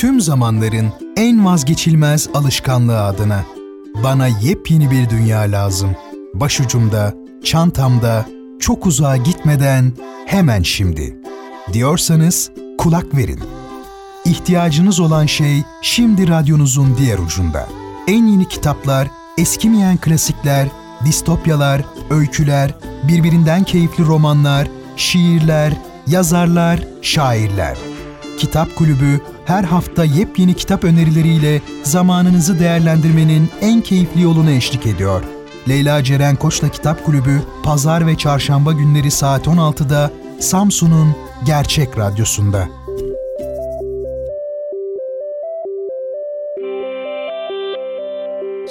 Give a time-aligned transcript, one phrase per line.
[0.00, 3.44] tüm zamanların en vazgeçilmez alışkanlığı adına.
[4.04, 5.96] Bana yepyeni bir dünya lazım.
[6.34, 8.26] Başucumda, çantamda,
[8.60, 9.92] çok uzağa gitmeden
[10.26, 11.16] hemen şimdi.
[11.72, 13.40] Diyorsanız kulak verin.
[14.24, 17.68] İhtiyacınız olan şey şimdi radyonuzun diğer ucunda.
[18.08, 19.08] En yeni kitaplar,
[19.38, 20.68] eskimeyen klasikler,
[21.04, 22.74] distopyalar, öyküler,
[23.08, 25.72] birbirinden keyifli romanlar, şiirler,
[26.06, 27.78] yazarlar, şairler.
[28.38, 29.20] Kitap Kulübü
[29.50, 35.22] her hafta yepyeni kitap önerileriyle zamanınızı değerlendirmenin en keyifli yolunu eşlik ediyor.
[35.68, 42.79] Leyla Ceren Koç'la Kitap Kulübü pazar ve çarşamba günleri saat 16'da Samsun'un Gerçek Radyosu'nda.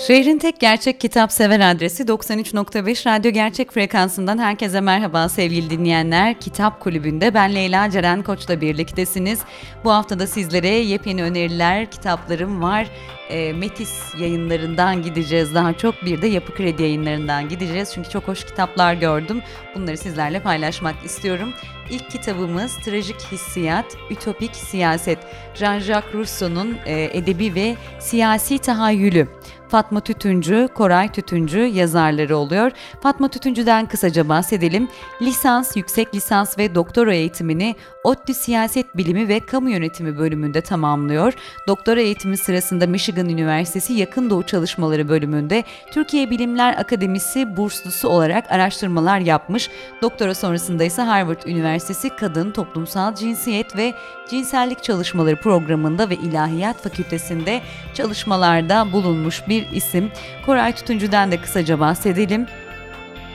[0.08, 6.40] Şehrin tek gerçek kitap sever adresi 93.5 Radyo Gerçek frekansından herkese merhaba sevgili dinleyenler.
[6.40, 9.40] Kitap Kulübü'nde ben Leyla Ceren Koç'la birliktesiniz.
[9.84, 12.88] Bu hafta da sizlere yepyeni öneriler, kitaplarım var.
[13.30, 16.06] E, Metis yayınlarından gideceğiz daha çok.
[16.06, 17.92] Bir de Yapı Kredi yayınlarından gideceğiz.
[17.94, 19.42] Çünkü çok hoş kitaplar gördüm.
[19.76, 21.54] Bunları sizlerle paylaşmak istiyorum.
[21.92, 25.20] İlk kitabımız Trajik Hissiyat, Ütopik Siyaset.
[25.56, 29.28] Jean-Jacques Rousseau'nun e, edebi ve siyasi tahayyülü.
[29.70, 32.72] Fatma Tütüncü, Koray Tütüncü yazarları oluyor.
[33.02, 34.88] Fatma Tütüncü'den kısaca bahsedelim.
[35.22, 41.34] Lisans, yüksek lisans ve doktora eğitimini ODTÜ Siyaset Bilimi ve Kamu Yönetimi bölümünde tamamlıyor.
[41.68, 49.20] Doktora eğitimi sırasında Michigan Üniversitesi Yakın Doğu Çalışmaları bölümünde Türkiye Bilimler Akademisi burslusu olarak araştırmalar
[49.20, 49.70] yapmış.
[50.02, 53.94] Doktora sonrasında ise Harvard Üniversitesi Kadın, Toplumsal Cinsiyet ve
[54.30, 57.62] Cinsellik Çalışmaları programında ve İlahiyat Fakültesinde
[57.94, 60.12] çalışmalarda bulunmuş bir isim.
[60.46, 62.48] Koray Tutuncu'dan da kısaca bahsedelim.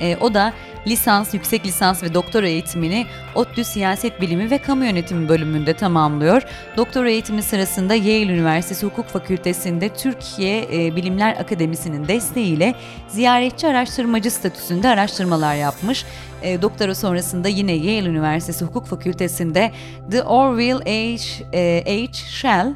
[0.01, 0.53] E, o da
[0.87, 6.43] lisans, yüksek lisans ve doktora eğitimini ODTÜ Siyaset Bilimi ve Kamu Yönetimi bölümünde tamamlıyor.
[6.77, 12.75] Doktora eğitimi sırasında Yale Üniversitesi Hukuk Fakültesi'nde Türkiye e, Bilimler Akademisi'nin desteğiyle
[13.09, 16.05] ziyaretçi araştırmacı statüsünde araştırmalar yapmış.
[16.43, 19.73] E, doktora sonrasında yine Yale Üniversitesi Hukuk Fakültesi'nde
[20.11, 21.45] The Orville H.
[21.53, 22.13] E, H.
[22.13, 22.75] Shell,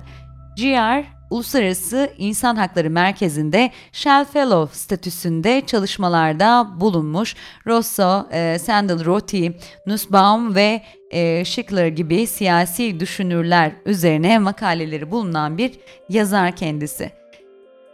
[0.57, 7.35] GR Uluslararası İnsan Hakları Merkezi'nde Shell Fellow statüsünde çalışmalarda bulunmuş.
[7.67, 9.57] Rosso, e, Sandal Roti,
[9.87, 15.73] Nussbaum ve e, Schickler gibi siyasi düşünürler üzerine makaleleri bulunan bir
[16.09, 17.11] yazar kendisi.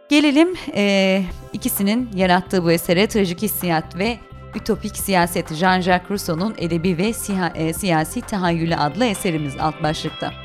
[0.08, 4.16] Gelelim e, ikisinin yarattığı bu esere Trajik Hissiyat ve
[4.54, 10.43] Ütopik Siyaset Jean-Jacques Rousseau'nun edebi ve siha, e, siyasi tahayyülü adlı eserimiz alt başlıkta.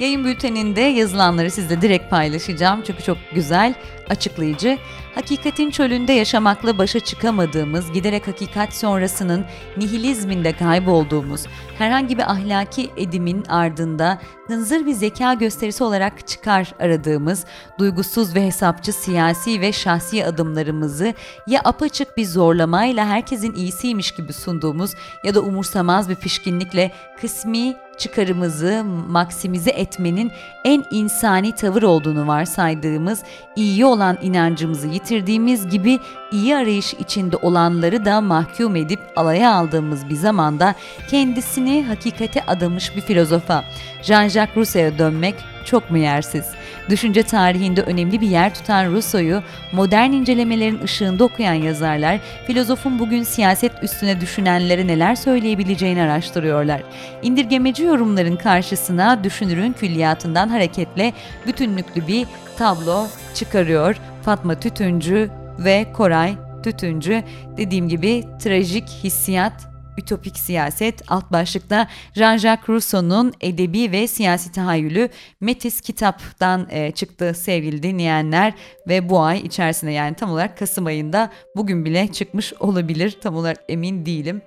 [0.00, 3.74] Yayın bülteninde yazılanları sizle direkt paylaşacağım çünkü çok güzel,
[4.08, 4.78] açıklayıcı.
[5.14, 9.44] Hakikatin çölünde yaşamakla başa çıkamadığımız, giderek hakikat sonrasının
[9.76, 11.46] nihilizminde kaybolduğumuz,
[11.78, 17.44] herhangi bir ahlaki edimin ardında hınzır bir zeka gösterisi olarak çıkar aradığımız,
[17.78, 21.14] duygusuz ve hesapçı siyasi ve şahsi adımlarımızı
[21.46, 28.84] ya apaçık bir zorlamayla herkesin iyisiymiş gibi sunduğumuz ya da umursamaz bir pişkinlikle kısmi çıkarımızı
[29.08, 30.32] maksimize etmenin
[30.64, 33.22] en insani tavır olduğunu varsaydığımız,
[33.56, 35.98] iyi olan inancımızı yitirdiğimiz gibi
[36.32, 40.74] iyi arayış içinde olanları da mahkum edip alaya aldığımız bir zamanda
[41.10, 43.64] kendisini hakikate adamış bir filozofa,
[44.02, 45.34] Jean-Jacques Rousseau'ya dönmek
[45.64, 46.44] çok mu yersiz?
[46.90, 49.42] Düşünce tarihinde önemli bir yer tutan Rousseau'yu
[49.72, 56.82] modern incelemelerin ışığında okuyan yazarlar, filozofun bugün siyaset üstüne düşünenlere neler söyleyebileceğini araştırıyorlar.
[57.22, 61.12] İndirgemeci yorumların karşısına düşünürün külliyatından hareketle
[61.46, 62.26] bütünlüklü bir
[62.58, 67.22] tablo çıkarıyor Fatma Tütüncü ve Koray Tütüncü.
[67.56, 69.68] Dediğim gibi trajik hissiyat
[69.98, 75.08] Ütopik Siyaset alt başlıkta Jean-Jacques Rousseau'nun edebi ve siyasi tahayyülü
[75.40, 78.52] Metis kitaptan e, çıktı sevgili dinleyenler
[78.88, 83.58] ve bu ay içerisinde yani tam olarak Kasım ayında bugün bile çıkmış olabilir tam olarak
[83.68, 84.42] emin değilim.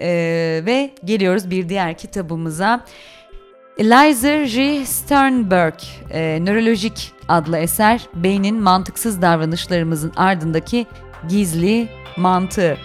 [0.00, 0.08] E,
[0.66, 2.84] ve geliyoruz bir diğer kitabımıza.
[3.78, 4.86] Eliza G.
[4.86, 5.74] Sternberg,
[6.10, 10.86] e, Nörolojik adlı eser, beynin mantıksız davranışlarımızın ardındaki
[11.28, 12.76] gizli mantığı.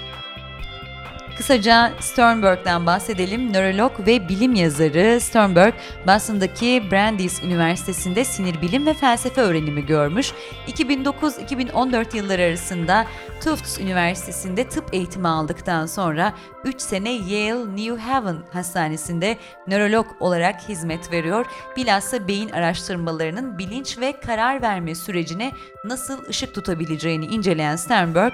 [1.37, 3.53] Kısaca Sternberg'den bahsedelim.
[3.53, 5.73] Nörolog ve bilim yazarı Sternberg,
[6.07, 10.31] Boston'daki Brandeis Üniversitesi'nde sinir bilim ve felsefe öğrenimi görmüş.
[10.67, 13.05] 2009-2014 yılları arasında
[13.39, 16.33] Tufts Üniversitesi'nde tıp eğitimi aldıktan sonra
[16.63, 19.37] 3 sene Yale New Haven Hastanesi'nde
[19.67, 21.45] nörolog olarak hizmet veriyor.
[21.77, 25.51] Bilhassa beyin araştırmalarının bilinç ve karar verme sürecine
[25.83, 28.33] nasıl ışık tutabileceğini inceleyen Sternberg,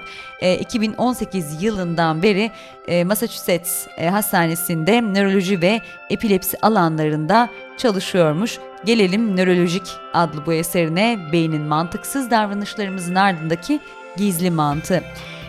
[0.60, 2.50] 2018 yılından beri
[2.88, 5.80] e, Massachusetts e, Hastanesi'nde nöroloji ve
[6.10, 8.58] epilepsi alanlarında çalışıyormuş.
[8.84, 13.80] Gelelim Nörolojik adlı bu eserine beynin mantıksız davranışlarımızın ardındaki
[14.16, 15.02] gizli mantığı.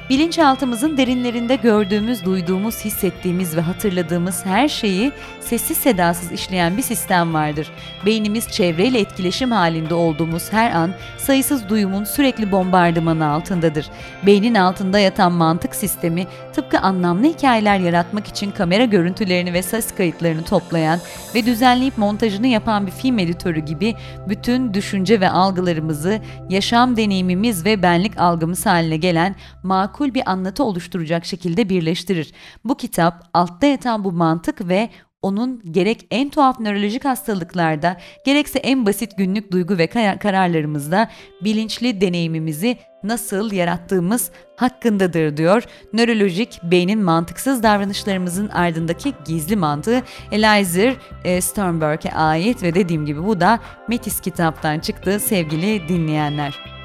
[0.09, 7.71] Bilinçaltımızın derinlerinde gördüğümüz, duyduğumuz, hissettiğimiz ve hatırladığımız her şeyi sessiz sedasız işleyen bir sistem vardır.
[8.05, 13.89] Beynimiz çevreyle etkileşim halinde olduğumuz her an sayısız duyumun sürekli bombardımanı altındadır.
[14.25, 20.43] Beynin altında yatan mantık sistemi tıpkı anlamlı hikayeler yaratmak için kamera görüntülerini ve ses kayıtlarını
[20.43, 20.99] toplayan
[21.35, 23.95] ve düzenleyip montajını yapan bir film editörü gibi
[24.29, 26.19] bütün düşünce ve algılarımızı
[26.49, 32.33] yaşam deneyimimiz ve benlik algımız haline gelen makul bir anlatı oluşturacak şekilde birleştirir.
[32.65, 34.89] Bu kitap altta yatan bu mantık ve
[35.21, 41.09] onun gerek en tuhaf nörolojik hastalıklarda gerekse en basit günlük duygu ve kararlarımızda
[41.41, 45.63] bilinçli deneyimimizi nasıl yarattığımız hakkındadır diyor.
[45.93, 53.39] Nörolojik beynin mantıksız davranışlarımızın ardındaki gizli mantığı Elizer e, Sternberg'e ait ve dediğim gibi bu
[53.39, 56.76] da Metis kitaptan çıktı sevgili dinleyenler.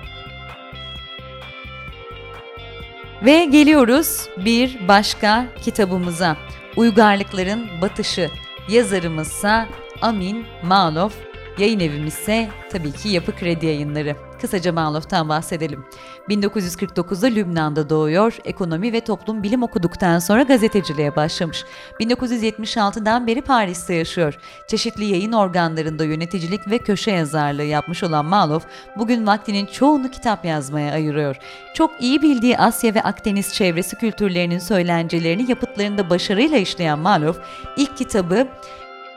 [3.25, 6.37] Ve geliyoruz bir başka kitabımıza.
[6.77, 8.31] Uygarlıkların Batışı.
[8.69, 9.69] Yazarımızsa
[10.01, 11.11] Amin Malov,
[11.59, 14.17] yayın evimizse tabii ki Yapı Kredi Yayınları.
[14.43, 15.85] Kısaca Malov'tan bahsedelim.
[16.29, 21.65] 1949'da Lübnan'da doğuyor, ekonomi ve toplum bilim okuduktan sonra gazeteciliğe başlamış.
[22.01, 24.39] 1976'dan beri Paris'te yaşıyor.
[24.67, 28.61] Çeşitli yayın organlarında yöneticilik ve köşe yazarlığı yapmış olan Malov,
[28.97, 31.37] bugün vaktinin çoğunu kitap yazmaya ayırıyor.
[31.75, 37.35] Çok iyi bildiği Asya ve Akdeniz çevresi kültürlerinin söylencelerini yapıtlarında başarıyla işleyen Malov,
[37.77, 38.49] ilk kitabı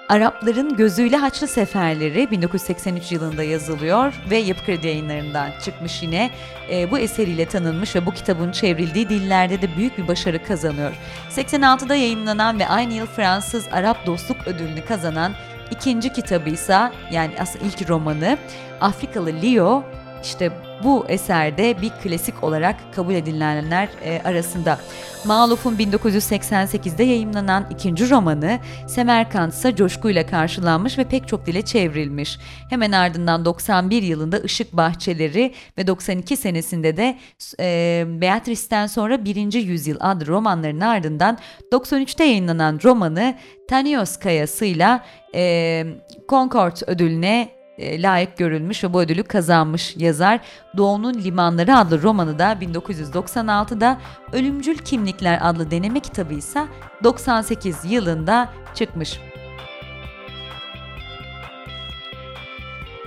[0.10, 6.32] Arapların Gözüyle Haçlı Seferleri 1983 yılında yazılıyor ve Yapı Kredi yayınlarından çıkmış yine.
[6.72, 10.94] E, bu eseriyle tanınmış ve bu kitabın çevrildiği dillerde de büyük bir başarı kazanıyor.
[11.30, 15.34] 86'da yayınlanan ve aynı yıl Fransız Arap Dostluk Ödülünü kazanan
[15.72, 18.38] ikinci kitabı ise yani aslında ilk romanı
[18.82, 19.84] Afrikalı Leo
[20.24, 20.52] işte
[20.84, 24.80] bu eserde bir klasik olarak kabul edilenler e, arasında.
[25.26, 32.40] Maluf'un 1988'de yayımlanan ikinci romanı Semerkant ise coşkuyla karşılanmış ve pek çok dile çevrilmiş.
[32.70, 37.18] Hemen ardından 91 yılında Işık Bahçeleri ve 92 senesinde de
[37.60, 39.54] e, Beatrice'ten sonra 1.
[39.54, 41.38] Yüzyıl adlı romanların ardından
[41.72, 43.36] 93'te yayınlanan romanı
[43.70, 45.06] Tanios Kayası'yla
[45.36, 45.86] e,
[46.30, 50.40] Concord ödülüne e, layık görülmüş ve bu ödülü kazanmış yazar.
[50.78, 53.98] Doğu'nun Limanları adlı romanı da 1996'da
[54.34, 56.66] Ölümcül Kimlikler adlı deneme kitabı ise
[57.04, 59.20] 98 yılında çıkmış.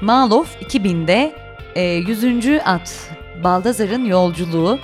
[0.00, 1.34] Malof 2000'de
[1.74, 2.46] e, 100.
[2.64, 3.10] at
[3.44, 4.78] Baldazar'ın yolculuğu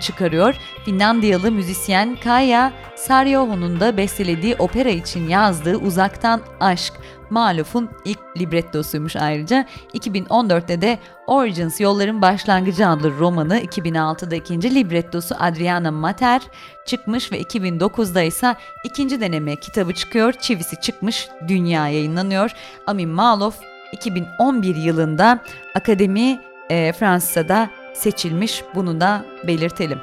[0.00, 0.54] çıkarıyor.
[0.84, 6.92] Finlandiyalı müzisyen Kaya Saryoho'nun da bestelediği opera için yazdığı Uzaktan Aşk
[7.30, 9.66] Maluf'un ilk librettosuymuş ayrıca.
[9.94, 16.42] 2014'te de Origins Yolların Başlangıcı adlı romanı 2006'da ikinci librettosu Adriana Mater
[16.86, 18.54] çıkmış ve 2009'da ise
[18.84, 20.32] ikinci deneme kitabı çıkıyor.
[20.32, 22.50] Çivisi çıkmış, dünya yayınlanıyor.
[22.86, 23.54] Amin Maluf
[23.92, 25.38] 2011 yılında
[25.74, 28.62] Akademi e, Fransa'da seçilmiş.
[28.74, 29.98] Bunu da belirtelim.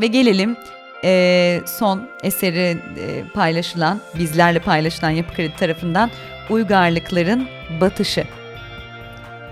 [0.00, 0.56] Ve gelelim
[1.04, 6.10] e, son eseri e, paylaşılan, bizlerle paylaşılan Yapı Kredi tarafından
[6.50, 7.48] Uygarlıkların
[7.80, 8.24] Batışı.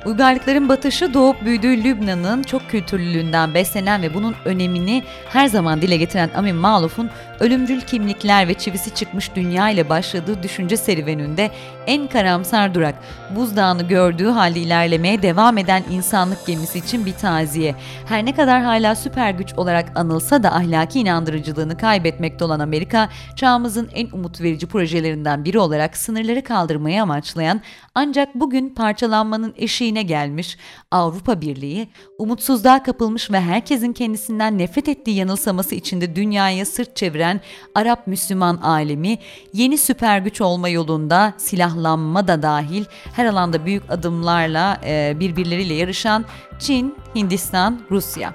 [0.06, 6.30] Uygarlıkların batışı doğup büyüdüğü Lübnan'ın çok kültürlülüğünden beslenen ve bunun önemini her zaman dile getiren
[6.36, 11.50] Amin Maluf'un ölümcül kimlikler ve çivisi çıkmış dünya ile başladığı düşünce serüveninde
[11.86, 12.94] en karamsar durak,
[13.36, 17.74] buzdağını gördüğü halde ilerlemeye devam eden insanlık gemisi için bir taziye.
[18.08, 23.90] Her ne kadar hala süper güç olarak anılsa da ahlaki inandırıcılığını kaybetmekte olan Amerika, çağımızın
[23.94, 27.60] en umut verici projelerinden biri olarak sınırları kaldırmayı amaçlayan
[27.94, 30.58] ancak bugün parçalanmanın eşiğine gelmiş
[30.90, 31.88] Avrupa Birliği,
[32.18, 37.25] umutsuzluğa kapılmış ve herkesin kendisinden nefret ettiği yanılsaması içinde dünyaya sırt çeviren
[37.74, 39.18] Arap Müslüman alemi,
[39.52, 42.84] yeni süper güç olma yolunda silahlanma da dahil
[43.16, 46.24] her alanda büyük adımlarla e, birbirleriyle yarışan
[46.58, 48.34] Çin, Hindistan, Rusya.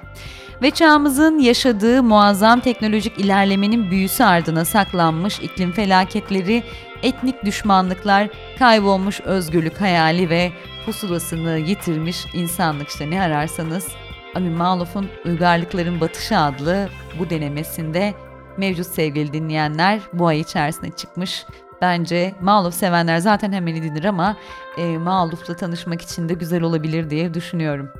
[0.62, 6.62] Ve çağımızın yaşadığı muazzam teknolojik ilerlemenin büyüsü ardına saklanmış iklim felaketleri,
[7.02, 10.52] etnik düşmanlıklar, kaybolmuş özgürlük hayali ve
[10.86, 13.10] pusulasını yitirmiş insanlık işte.
[13.10, 13.88] Ne ararsanız
[14.34, 18.14] Amin Maluf'un Uygarlıkların Batışı adlı bu denemesinde
[18.58, 21.46] mevcut sevgili dinleyenler bu ay içerisinde çıkmış.
[21.80, 24.36] Bence Maluf sevenler zaten hemen edinir ama
[24.78, 27.90] e, Maluf'la tanışmak için de güzel olabilir diye düşünüyorum.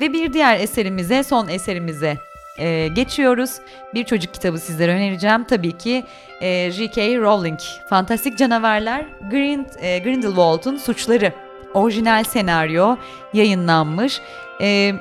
[0.00, 2.18] Ve bir diğer eserimize, son eserimize
[2.58, 3.50] e, geçiyoruz.
[3.94, 5.44] Bir çocuk kitabı sizlere önereceğim.
[5.44, 6.04] Tabii ki
[6.40, 7.16] e, J.K.
[7.16, 7.60] Rowling.
[7.90, 11.32] Fantastik Canavarlar Grind, e, Grindelwald'un Suçları.
[11.74, 12.96] Orijinal senaryo
[13.32, 14.20] yayınlanmış.
[14.60, 14.92] E,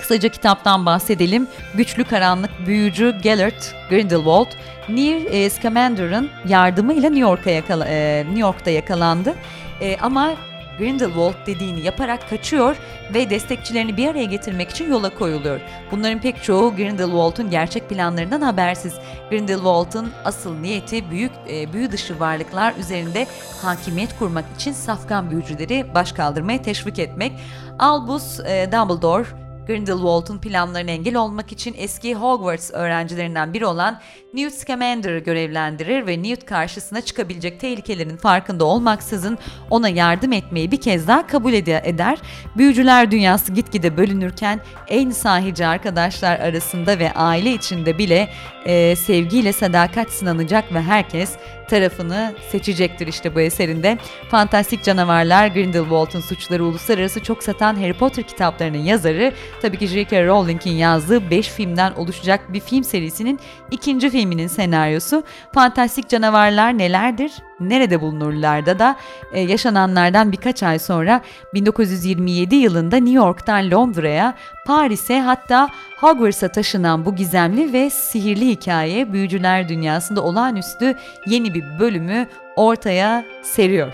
[0.00, 1.46] Kısaca kitaptan bahsedelim.
[1.74, 4.46] Güçlü karanlık büyücü Gellert Grindelwald,
[4.88, 9.34] Nir e, Scamander'ın yardımıyla New York'a yakala, e, New York'ta yakalandı.
[9.80, 10.34] E, ama
[10.78, 12.76] Grindelwald dediğini yaparak kaçıyor
[13.14, 15.60] ve destekçilerini bir araya getirmek için yola koyuluyor.
[15.90, 18.94] Bunların pek çoğu Grindelwald'un gerçek planlarından habersiz.
[19.30, 23.26] Grindelwald'ın asıl niyeti büyük e, büyü dışı varlıklar üzerinde
[23.62, 27.32] hakimiyet kurmak için safkan büyücüleri baş kaldırmaya teşvik etmek.
[27.78, 34.00] Albus e, Dumbledore Grindelwald'un planlarına engel olmak için eski Hogwarts öğrencilerinden biri olan
[34.34, 39.38] Newt Scamander'ı görevlendirir ve Newt karşısına çıkabilecek tehlikelerin farkında olmaksızın
[39.70, 42.18] ona yardım etmeyi bir kez daha kabul eder.
[42.56, 48.28] Büyücüler dünyası gitgide bölünürken en sahici arkadaşlar arasında ve aile içinde bile
[48.64, 51.36] e, sevgiyle sadakat sınanacak ve herkes
[51.70, 53.98] tarafını seçecektir işte bu eserinde.
[54.30, 59.32] Fantastik Canavarlar, Grindelwald'un Suçları Uluslararası çok satan Harry Potter kitaplarının yazarı,
[59.62, 60.26] tabii ki J.K.
[60.26, 65.24] Rowling'in yazdığı 5 filmden oluşacak bir film serisinin ikinci filminin senaryosu.
[65.54, 67.32] Fantastik Canavarlar nelerdir?
[67.60, 68.96] Nerede bulunurlarda da
[69.32, 71.20] e, yaşananlardan birkaç ay sonra
[71.54, 74.34] 1927 yılında New York'tan Londra'ya,
[74.66, 75.68] Paris'e hatta
[76.00, 80.94] Hogwarts'a taşınan bu gizemli ve sihirli hikaye büyücüler dünyasında olağanüstü
[81.26, 83.92] yeni bir bölümü ortaya seriyor.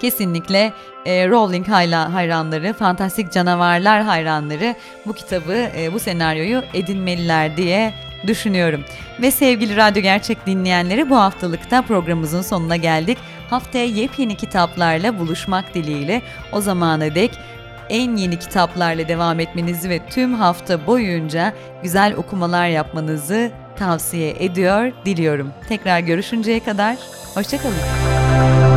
[0.00, 0.72] Kesinlikle
[1.06, 4.74] e, Rowling hayranları, fantastik canavarlar hayranları
[5.06, 7.94] bu kitabı, e, bu senaryoyu edinmeliler diye
[8.26, 8.84] düşünüyorum.
[9.22, 13.18] Ve sevgili Radyo Gerçek dinleyenleri bu haftalıkta programımızın sonuna geldik.
[13.50, 17.30] Haftaya yepyeni kitaplarla buluşmak dileğiyle o zamana dek
[17.90, 25.52] en yeni kitaplarla devam etmenizi ve tüm hafta boyunca güzel okumalar yapmanızı tavsiye ediyor, diliyorum.
[25.68, 26.96] Tekrar görüşünceye kadar,
[27.34, 28.75] hoşçakalın.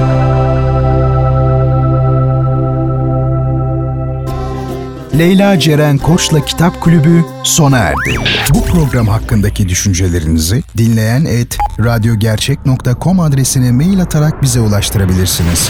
[5.20, 8.16] Leyla Ceren Koç'la Kitap Kulübü sona erdi.
[8.54, 15.70] Bu program hakkındaki düşüncelerinizi dinleyen et radyogercek.com adresine mail atarak bize ulaştırabilirsiniz.